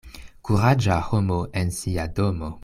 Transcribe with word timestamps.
Kuraĝa 0.47 0.97
homo 1.11 1.39
en 1.63 1.71
sia 1.81 2.09
domo. 2.21 2.55